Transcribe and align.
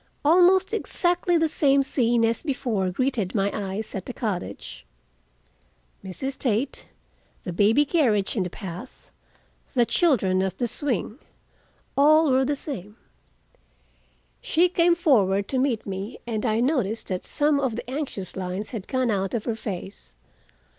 Almost 0.25 0.73
exactly 0.73 1.37
the 1.37 1.47
same 1.47 1.83
scene 1.83 2.25
as 2.25 2.41
before 2.41 2.89
greeted 2.89 3.35
my 3.35 3.51
eyes 3.53 3.93
at 3.93 4.07
the 4.07 4.13
cottage. 4.13 4.83
Mrs. 6.03 6.39
Tate, 6.39 6.87
the 7.43 7.53
baby 7.53 7.85
carriage 7.85 8.35
in 8.35 8.41
the 8.41 8.49
path, 8.49 9.11
the 9.75 9.85
children 9.85 10.41
at 10.41 10.57
the 10.57 10.67
swing—all 10.67 12.31
were 12.31 12.45
the 12.45 12.55
same. 12.55 12.95
She 14.41 14.69
came 14.69 14.95
forward 14.95 15.47
to 15.49 15.59
meet 15.59 15.85
me, 15.85 16.17
and 16.25 16.47
I 16.47 16.61
noticed 16.61 17.09
that 17.09 17.23
some 17.27 17.59
of 17.59 17.75
the 17.75 17.87
anxious 17.87 18.35
lines 18.35 18.71
had 18.71 18.87
gone 18.87 19.11
out 19.11 19.35
of 19.35 19.43
her 19.45 19.55
face. 19.55 20.15